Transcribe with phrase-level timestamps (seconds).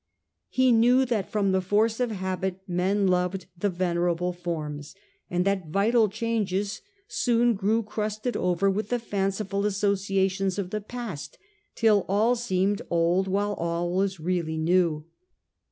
[0.49, 4.95] He knew that from the force of habit men loved the venerable forms,
[5.29, 11.37] and that vital changes soon grew crusted over with the fanciful associations of the past,
[11.75, 15.05] till all seemed old while all was really new.